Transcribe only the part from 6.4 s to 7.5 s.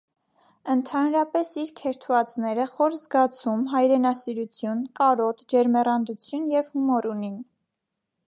եւ հիւմըր ունին։